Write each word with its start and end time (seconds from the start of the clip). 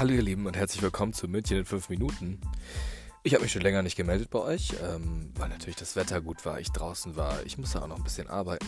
Hallo 0.00 0.14
ihr 0.14 0.22
Lieben 0.22 0.46
und 0.46 0.56
herzlich 0.56 0.80
willkommen 0.80 1.12
zu 1.12 1.28
München 1.28 1.58
in 1.58 1.66
5 1.66 1.90
Minuten. 1.90 2.40
Ich 3.22 3.34
habe 3.34 3.42
mich 3.42 3.52
schon 3.52 3.60
länger 3.60 3.82
nicht 3.82 3.96
gemeldet 3.96 4.30
bei 4.30 4.38
euch, 4.38 4.72
ähm, 4.82 5.30
weil 5.36 5.50
natürlich 5.50 5.76
das 5.76 5.94
Wetter 5.94 6.22
gut 6.22 6.46
war, 6.46 6.58
ich 6.58 6.72
draußen 6.72 7.16
war, 7.16 7.44
ich 7.44 7.58
musste 7.58 7.82
auch 7.82 7.86
noch 7.86 7.98
ein 7.98 8.02
bisschen 8.02 8.26
arbeiten. 8.26 8.64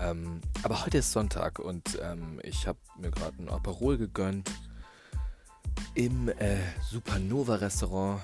Ähm, 0.00 0.40
aber 0.62 0.86
heute 0.86 0.96
ist 0.96 1.12
Sonntag 1.12 1.58
und 1.58 1.98
ähm, 2.02 2.40
ich 2.42 2.66
habe 2.66 2.78
mir 2.98 3.10
gerade 3.10 3.42
ein 3.42 3.50
Aperol 3.50 3.98
gegönnt 3.98 4.50
im 5.94 6.30
äh, 6.30 6.56
Supernova 6.90 7.56
Restaurant. 7.56 8.22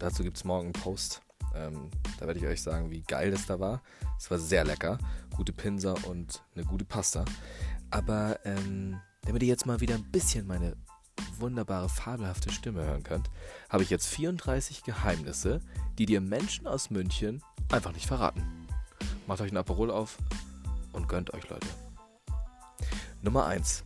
Dazu 0.00 0.24
gibt 0.24 0.38
es 0.38 0.44
morgen 0.44 0.64
einen 0.64 0.72
Post. 0.72 1.22
Ähm, 1.54 1.88
da 2.18 2.26
werde 2.26 2.40
ich 2.40 2.46
euch 2.46 2.62
sagen, 2.62 2.90
wie 2.90 3.02
geil 3.02 3.30
das 3.30 3.46
da 3.46 3.60
war. 3.60 3.80
Es 4.18 4.28
war 4.28 4.38
sehr 4.38 4.64
lecker. 4.64 4.98
Gute 5.36 5.52
Pinser 5.52 5.94
und 6.08 6.42
eine 6.56 6.64
gute 6.64 6.84
Pasta. 6.84 7.24
Aber 7.92 8.40
ähm, 8.44 8.98
damit 9.22 9.44
ihr 9.44 9.48
jetzt 9.48 9.66
mal 9.66 9.78
wieder 9.78 9.94
ein 9.94 10.10
bisschen 10.10 10.48
meine 10.48 10.74
wunderbare, 11.38 11.88
fabelhafte 11.88 12.50
Stimme 12.50 12.84
hören 12.84 13.02
könnt, 13.02 13.30
habe 13.68 13.82
ich 13.82 13.90
jetzt 13.90 14.06
34 14.06 14.84
Geheimnisse, 14.84 15.60
die 15.98 16.06
dir 16.06 16.20
Menschen 16.20 16.66
aus 16.66 16.90
München 16.90 17.42
einfach 17.70 17.92
nicht 17.92 18.06
verraten. 18.06 18.42
Macht 19.26 19.40
euch 19.40 19.52
ein 19.52 19.56
Aperol 19.56 19.90
auf 19.90 20.18
und 20.92 21.08
gönnt 21.08 21.32
euch, 21.32 21.48
Leute. 21.48 21.66
Nummer 23.22 23.46
1. 23.46 23.84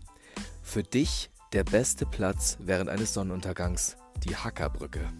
Für 0.62 0.82
dich 0.82 1.30
der 1.52 1.64
beste 1.64 2.06
Platz 2.06 2.56
während 2.60 2.90
eines 2.90 3.14
Sonnenuntergangs, 3.14 3.96
die 4.24 4.36
Hackerbrücke. 4.36 5.12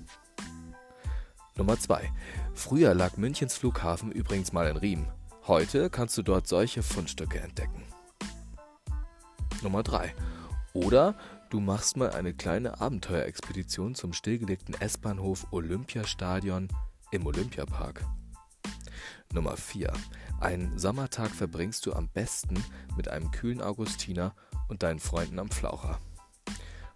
Nummer 1.56 1.78
2. 1.78 2.12
Früher 2.54 2.94
lag 2.94 3.16
Münchens 3.16 3.56
Flughafen 3.56 4.10
übrigens 4.10 4.52
mal 4.52 4.66
in 4.66 4.76
Riem. 4.76 5.06
Heute 5.46 5.90
kannst 5.90 6.16
du 6.18 6.22
dort 6.22 6.48
solche 6.48 6.82
Fundstücke 6.82 7.38
entdecken. 7.40 7.84
Nummer 9.62 9.82
3. 9.82 10.14
Oder 10.72 11.14
du 11.50 11.60
machst 11.60 11.96
mal 11.96 12.10
eine 12.10 12.34
kleine 12.34 12.80
Abenteuerexpedition 12.80 13.94
zum 13.94 14.12
stillgelegten 14.12 14.74
S-Bahnhof 14.74 15.46
Olympiastadion 15.50 16.68
im 17.10 17.26
Olympiapark. 17.26 18.04
Nummer 19.32 19.56
4. 19.56 19.92
Einen 20.40 20.78
Sommertag 20.78 21.30
verbringst 21.30 21.86
du 21.86 21.92
am 21.92 22.08
besten 22.08 22.62
mit 22.96 23.08
einem 23.08 23.30
kühlen 23.30 23.60
Augustiner 23.60 24.34
und 24.68 24.82
deinen 24.82 25.00
Freunden 25.00 25.38
am 25.38 25.50
Flaucher. 25.50 25.98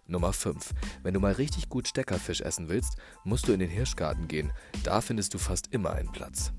Nummer 0.07 0.33
5. 0.33 0.73
Wenn 1.03 1.13
du 1.13 1.19
mal 1.19 1.33
richtig 1.33 1.69
gut 1.69 1.87
Steckerfisch 1.87 2.41
essen 2.41 2.69
willst, 2.69 2.97
musst 3.23 3.47
du 3.47 3.53
in 3.53 3.59
den 3.59 3.69
Hirschgarten 3.69 4.27
gehen. 4.27 4.51
Da 4.83 5.01
findest 5.01 5.33
du 5.33 5.37
fast 5.37 5.67
immer 5.73 5.93
einen 5.93 6.11
Platz. 6.11 6.51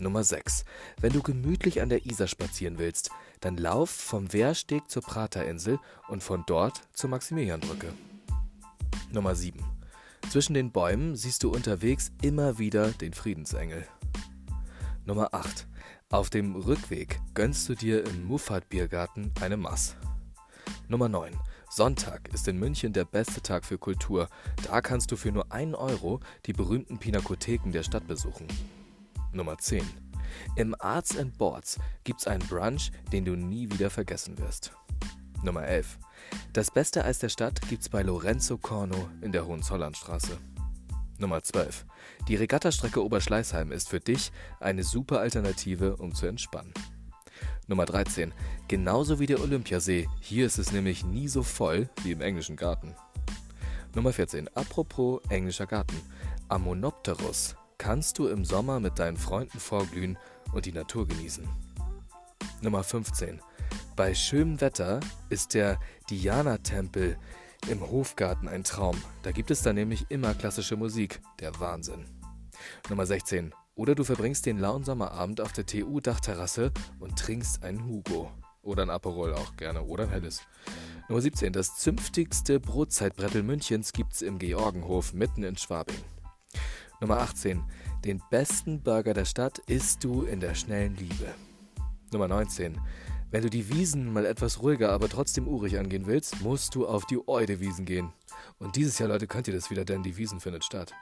Nummer 0.00 0.24
6. 0.24 0.64
Wenn 1.00 1.12
du 1.12 1.22
gemütlich 1.22 1.80
an 1.80 1.88
der 1.88 2.06
Isar 2.06 2.26
spazieren 2.26 2.78
willst, 2.78 3.10
dann 3.40 3.56
lauf 3.56 3.90
vom 3.90 4.32
Wehrsteg 4.32 4.90
zur 4.90 5.02
Praterinsel 5.02 5.78
und 6.08 6.22
von 6.22 6.44
dort 6.46 6.82
zur 6.92 7.10
Maximilianbrücke. 7.10 7.92
Nummer 9.12 9.34
7. 9.34 9.60
Zwischen 10.30 10.54
den 10.54 10.72
Bäumen 10.72 11.14
siehst 11.14 11.42
du 11.42 11.50
unterwegs 11.50 12.10
immer 12.22 12.58
wieder 12.58 12.90
den 12.90 13.12
Friedensengel. 13.12 13.86
Nummer 15.04 15.32
8. 15.32 15.66
Auf 16.10 16.30
dem 16.30 16.56
Rückweg 16.56 17.20
gönnst 17.34 17.68
du 17.68 17.74
dir 17.74 18.04
im 18.04 18.24
Muffat 18.24 18.68
Biergarten 18.68 19.32
eine 19.40 19.56
Mass. 19.56 19.96
Nummer 20.88 21.08
9. 21.08 21.34
Sonntag 21.70 22.28
ist 22.32 22.46
in 22.48 22.58
München 22.58 22.92
der 22.92 23.04
beste 23.04 23.42
Tag 23.42 23.64
für 23.64 23.78
Kultur. 23.78 24.28
Da 24.64 24.80
kannst 24.80 25.10
du 25.10 25.16
für 25.16 25.32
nur 25.32 25.50
1 25.52 25.74
Euro 25.74 26.20
die 26.46 26.52
berühmten 26.52 26.98
Pinakotheken 26.98 27.72
der 27.72 27.82
Stadt 27.82 28.06
besuchen. 28.06 28.46
Nummer 29.34 29.58
10. 29.58 29.84
Im 30.56 30.74
Arts 30.78 31.18
and 31.18 31.36
Boards 31.36 31.78
gibt's 32.04 32.26
einen 32.26 32.46
Brunch, 32.46 32.92
den 33.12 33.24
du 33.24 33.36
nie 33.36 33.70
wieder 33.70 33.90
vergessen 33.90 34.38
wirst. 34.38 34.72
Nummer 35.42 35.66
11. 35.66 35.98
Das 36.52 36.70
beste 36.70 37.04
Eis 37.04 37.18
der 37.18 37.28
Stadt 37.28 37.60
gibt's 37.68 37.88
bei 37.88 38.02
Lorenzo 38.02 38.56
Corno 38.56 39.08
in 39.20 39.32
der 39.32 39.46
Hohenzollernstraße. 39.46 40.38
Nummer 41.18 41.42
12. 41.42 41.84
Die 42.28 42.36
Regattastrecke 42.36 43.04
Oberschleißheim 43.04 43.72
ist 43.72 43.88
für 43.88 44.00
dich 44.00 44.32
eine 44.60 44.82
super 44.82 45.20
Alternative, 45.20 45.96
um 45.96 46.14
zu 46.14 46.26
entspannen. 46.26 46.72
Nummer 47.66 47.84
13. 47.84 48.32
Genauso 48.68 49.18
wie 49.18 49.26
der 49.26 49.40
Olympiasee. 49.40 50.08
Hier 50.20 50.46
ist 50.46 50.58
es 50.58 50.72
nämlich 50.72 51.04
nie 51.04 51.28
so 51.28 51.42
voll 51.42 51.88
wie 52.02 52.12
im 52.12 52.20
englischen 52.20 52.56
Garten. 52.56 52.94
Nummer 53.94 54.12
14. 54.12 54.48
Apropos 54.56 55.20
englischer 55.28 55.66
Garten. 55.66 56.00
Amonopterus 56.48 57.56
kannst 57.78 58.18
du 58.18 58.28
im 58.28 58.44
Sommer 58.44 58.80
mit 58.80 58.98
deinen 58.98 59.16
Freunden 59.16 59.60
vorglühen 59.60 60.18
und 60.52 60.66
die 60.66 60.72
Natur 60.72 61.06
genießen. 61.06 61.48
Nummer 62.60 62.82
15. 62.82 63.40
Bei 63.96 64.14
schönem 64.14 64.60
Wetter 64.60 65.00
ist 65.28 65.54
der 65.54 65.78
Diana-Tempel 66.10 67.16
im 67.68 67.80
Hofgarten 67.80 68.48
ein 68.48 68.64
Traum. 68.64 68.96
Da 69.22 69.32
gibt 69.32 69.50
es 69.50 69.62
dann 69.62 69.76
nämlich 69.76 70.06
immer 70.10 70.34
klassische 70.34 70.76
Musik. 70.76 71.20
Der 71.40 71.58
Wahnsinn. 71.60 72.04
Nummer 72.88 73.06
16. 73.06 73.54
Oder 73.76 73.94
du 73.94 74.04
verbringst 74.04 74.46
den 74.46 74.58
lauen 74.58 74.84
Sommerabend 74.84 75.40
auf 75.40 75.52
der 75.52 75.66
TU-Dachterrasse 75.66 76.72
und 77.00 77.18
trinkst 77.18 77.62
einen 77.62 77.86
Hugo. 77.86 78.30
Oder 78.62 78.82
ein 78.82 78.90
Aperol 78.90 79.34
auch 79.34 79.56
gerne. 79.56 79.82
Oder 79.82 80.04
ein 80.04 80.10
Helles. 80.10 80.42
Nummer 81.08 81.20
17. 81.20 81.52
Das 81.52 81.76
zünftigste 81.76 82.60
Brotzeitbrettel 82.60 83.42
Münchens 83.42 83.92
gibt's 83.92 84.22
im 84.22 84.38
Georgenhof 84.38 85.12
mitten 85.12 85.42
in 85.42 85.56
Schwabing. 85.56 85.96
Nummer 87.04 87.20
18. 87.20 87.62
Den 88.02 88.22
besten 88.30 88.80
Burger 88.80 89.12
der 89.12 89.26
Stadt 89.26 89.58
isst 89.66 90.02
du 90.04 90.22
in 90.22 90.40
der 90.40 90.54
schnellen 90.54 90.96
Liebe. 90.96 91.34
Nummer 92.12 92.28
19. 92.28 92.80
Wenn 93.30 93.42
du 93.42 93.50
die 93.50 93.68
Wiesen 93.68 94.10
mal 94.10 94.24
etwas 94.24 94.62
ruhiger, 94.62 94.90
aber 94.90 95.10
trotzdem 95.10 95.46
urig 95.46 95.78
angehen 95.78 96.06
willst, 96.06 96.40
musst 96.40 96.74
du 96.74 96.86
auf 96.86 97.04
die 97.04 97.18
Eude-Wiesen 97.28 97.84
gehen. 97.84 98.10
Und 98.58 98.76
dieses 98.76 98.98
Jahr, 98.98 99.10
Leute, 99.10 99.26
könnt 99.26 99.48
ihr 99.48 99.52
das 99.52 99.70
wieder, 99.70 99.84
denn 99.84 100.02
die 100.02 100.16
Wiesen 100.16 100.40
findet 100.40 100.64
statt. 100.64 100.94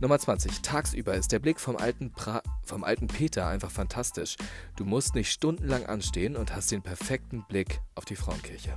Nummer 0.00 0.18
20. 0.18 0.60
Tagsüber 0.60 1.14
ist 1.14 1.32
der 1.32 1.38
Blick 1.38 1.60
vom 1.60 1.76
alten, 1.76 2.12
pra 2.12 2.42
vom 2.62 2.84
alten 2.84 3.06
Peter 3.06 3.46
einfach 3.46 3.70
fantastisch. 3.70 4.36
Du 4.76 4.84
musst 4.84 5.14
nicht 5.14 5.32
stundenlang 5.32 5.86
anstehen 5.86 6.36
und 6.36 6.54
hast 6.54 6.70
den 6.72 6.82
perfekten 6.82 7.42
Blick 7.48 7.80
auf 7.94 8.04
die 8.04 8.16
Frauenkirche. 8.16 8.76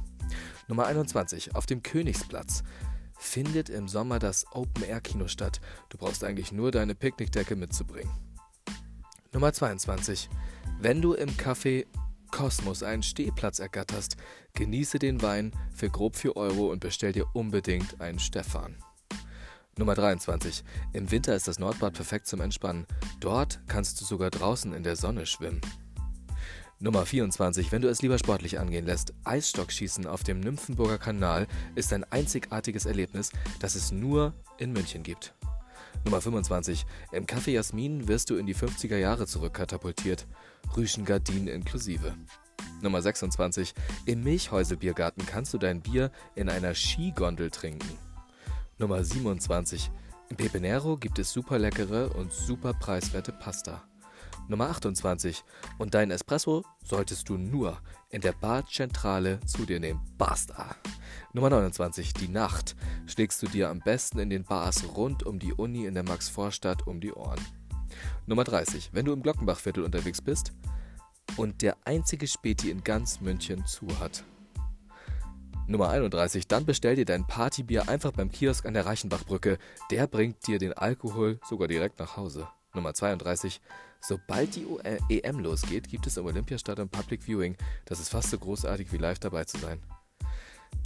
Nummer 0.70 0.86
21. 0.86 1.54
Auf 1.54 1.66
dem 1.66 1.84
Königsplatz 1.84 2.64
findet 3.22 3.70
im 3.70 3.88
Sommer 3.88 4.20
das 4.20 4.46
Open-Air-Kino 4.52 5.28
statt. 5.28 5.62
Du 5.90 5.98
brauchst 5.98 6.24
eigentlich 6.24 6.52
nur 6.52 6.72
deine 6.72 6.96
Picknickdecke 6.96 7.56
mitzubringen. 7.56 8.12
Nummer 9.32 9.54
22. 9.54 10.30
Wenn 10.80 11.02
du 11.02 11.14
im 11.14 11.30
Café 11.30 11.86
Kosmos 12.32 12.82
einen 12.82 13.04
Stehplatz 13.04 13.60
ergatterst, 13.60 14.18
genieße 14.54 15.00
den 15.00 15.22
Wein 15.22 15.52
für 15.74 15.90
grob 15.90 16.16
4 16.16 16.36
Euro 16.36 16.72
und 16.72 16.80
bestell 16.80 17.12
dir 17.12 17.28
unbedingt 17.34 18.02
einen 18.02 18.20
Stefan. 18.20 18.76
Nummer 19.78 19.96
23. 19.96 20.64
Im 20.94 21.12
Winter 21.12 21.36
ist 21.36 21.48
das 21.48 21.60
Nordbad 21.60 21.94
perfekt 21.94 22.28
zum 22.28 22.42
Entspannen. 22.42 22.86
Dort 23.20 23.62
kannst 23.68 24.02
du 24.02 24.06
sogar 24.06 24.30
draußen 24.30 24.74
in 24.74 24.84
der 24.84 24.96
Sonne 24.96 25.26
schwimmen. 25.26 25.62
Nummer 26.84 27.06
24. 27.06 27.72
Wenn 27.72 27.84
du 27.84 27.90
es 27.90 28.02
lieber 28.02 28.18
sportlich 28.18 28.58
angehen 28.58 28.88
lässt, 28.88 29.14
Eisstockschießen 29.24 30.08
auf 30.08 30.24
dem 30.24 30.40
Nymphenburger 30.40 30.98
Kanal 30.98 31.46
ist 31.76 31.94
ein 31.94 32.04
einzigartiges 32.06 32.88
Erlebnis, 32.88 33.32
das 33.60 33.76
es 33.76 33.92
nur 33.92 34.34
in 34.58 34.74
München 34.74 35.04
gibt. 35.04 35.36
Nummer 36.06 36.22
25. 36.22 36.88
Im 37.12 37.28
Café 37.28 37.52
Jasmin 37.52 38.08
wirst 38.08 38.32
du 38.32 38.36
in 38.36 38.48
die 38.48 38.56
50er 38.56 38.98
Jahre 38.98 39.28
zurückkatapultiert. 39.28 40.26
Rüschengardinen 40.76 41.50
inklusive. 41.50 42.16
Nummer 42.82 43.04
26. 43.04 43.76
Im 44.08 44.24
Milchhäuselbiergarten 44.24 45.24
kannst 45.28 45.54
du 45.54 45.60
dein 45.60 45.82
Bier 45.82 46.12
in 46.34 46.50
einer 46.50 46.74
Skigondel 46.74 47.52
trinken. 47.52 47.96
Nummer 48.80 49.04
27. 49.04 49.92
Im 50.30 50.36
Pepenero 50.36 50.98
gibt 50.98 51.20
es 51.20 51.32
super 51.32 51.60
leckere 51.60 52.16
und 52.16 52.34
super 52.34 52.74
preiswerte 52.74 53.34
Pasta. 53.34 53.84
Nummer 54.48 54.70
28. 54.70 55.44
Und 55.78 55.94
dein 55.94 56.12
Espresso 56.12 56.64
solltest 56.84 57.30
du 57.30 57.38
nur 57.38 57.78
in 58.10 58.22
der 58.22 58.34
Barzentrale 58.34 59.40
zu 59.46 59.66
dir 59.66 59.80
nehmen. 59.80 60.02
Basta. 60.18 60.76
Nummer 61.34 61.50
29. 61.50 62.14
Die 62.14 62.28
Nacht 62.28 62.76
schlägst 63.06 63.42
du 63.42 63.48
dir 63.48 63.70
am 63.70 63.80
besten 63.80 64.20
in 64.20 64.30
den 64.30 64.44
Bars 64.44 64.84
rund 64.96 65.24
um 65.24 65.40
die 65.40 65.54
Uni 65.54 65.86
in 65.86 65.94
der 65.94 66.04
Maxvorstadt 66.04 66.88
um 66.88 67.00
die 67.00 67.14
Ohren. 67.14 67.40
Nummer 68.26 68.44
30. 68.44 68.90
Wenn 68.94 69.06
du 69.06 69.14
im 69.14 69.24
Glockenbachviertel 69.24 69.84
unterwegs 69.84 70.22
bist 70.22 70.52
und 71.38 71.62
der 71.62 71.78
einzige 71.86 72.28
Späti 72.28 72.70
in 72.70 72.84
ganz 72.84 73.22
München 73.22 73.66
zu 73.66 73.88
hat. 74.00 74.24
Nummer 75.68 75.90
31. 75.90 76.48
Dann 76.48 76.66
bestell 76.66 76.96
dir 76.96 77.06
dein 77.06 77.26
Partybier 77.26 77.88
einfach 77.88 78.12
beim 78.12 78.32
Kiosk 78.32 78.66
an 78.66 78.74
der 78.74 78.86
Reichenbachbrücke. 78.86 79.58
Der 79.90 80.08
bringt 80.08 80.46
dir 80.48 80.60
den 80.60 80.74
Alkohol 80.74 81.40
sogar 81.48 81.68
direkt 81.68 82.00
nach 82.00 82.18
Hause. 82.18 82.48
Nummer 82.74 82.94
32. 82.94 83.62
Sobald 84.02 84.56
die 84.56 84.66
EM 85.10 85.40
losgeht, 85.40 85.88
gibt 85.88 86.08
es 86.08 86.18
im 86.18 86.26
Olympiastadion 86.26 86.90
Public 86.90 87.24
Viewing. 87.24 87.56
Das 87.86 88.00
ist 88.00 88.10
fast 88.10 88.32
so 88.32 88.40
großartig 88.40 88.92
wie 88.92 88.98
live 88.98 89.20
dabei 89.20 89.46
zu 89.46 89.60
sein. 89.60 89.80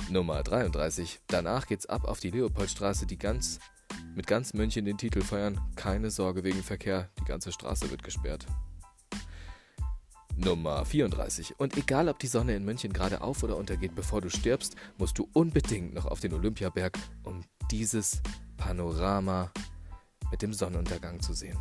Nummer 0.10 0.44
33. 0.44 1.22
Danach 1.28 1.66
geht's 1.68 1.86
ab 1.86 2.06
auf 2.06 2.20
die 2.20 2.32
Leopoldstraße, 2.32 3.06
die 3.06 3.18
ganz 3.18 3.60
mit 4.16 4.28
ganz 4.28 4.54
München 4.54 4.86
den 4.86 4.98
Titel 4.98 5.22
feiern. 5.22 5.60
Keine 5.76 6.12
Sorge 6.12 6.44
wegen 6.44 6.62
Verkehr, 6.62 7.10
die 7.20 7.26
ganze 7.26 7.52
Straße 7.52 7.90
wird 7.90 8.04
gesperrt. 8.04 8.46
Nummer 10.36 10.84
34. 10.84 11.58
Und 11.60 11.78
egal, 11.78 12.10
ob 12.10 12.20
die 12.20 12.28
Sonne 12.28 12.56
in 12.56 12.66
München 12.66 12.92
gerade 12.92 13.22
auf 13.22 13.44
oder 13.44 13.56
untergeht, 13.56 13.96
bevor 13.96 14.20
du 14.20 14.30
stirbst, 14.30 14.76
musst 14.98 15.18
du 15.18 15.30
unbedingt 15.32 15.94
noch 15.94 16.06
auf 16.06 16.20
den 16.20 16.34
Olympiaberg, 16.34 16.98
um 17.24 17.42
dieses 17.72 18.22
Panorama 18.58 19.52
mit 20.32 20.42
dem 20.42 20.54
Sonnenuntergang 20.54 21.22
zu 21.22 21.34
sehen. 21.34 21.58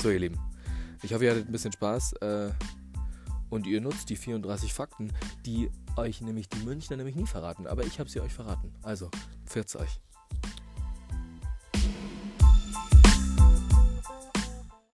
So, 0.00 0.10
ihr 0.10 0.20
Lieben, 0.20 0.38
ich 1.02 1.12
hoffe, 1.12 1.24
ihr 1.24 1.32
hattet 1.32 1.48
ein 1.48 1.52
bisschen 1.52 1.72
Spaß 1.72 2.12
äh, 2.20 2.50
und 3.50 3.66
ihr 3.66 3.80
nutzt 3.80 4.10
die 4.10 4.16
34 4.16 4.72
Fakten, 4.72 5.12
die 5.44 5.72
euch 5.96 6.20
nämlich 6.20 6.48
die 6.48 6.64
Münchner 6.64 6.96
nämlich 6.96 7.16
nie 7.16 7.26
verraten. 7.26 7.66
Aber 7.66 7.82
ich 7.82 7.98
habe 7.98 8.08
sie 8.08 8.20
euch 8.20 8.32
verraten. 8.32 8.72
Also, 8.82 9.10
pfiat's 9.44 9.74
euch. 9.74 10.00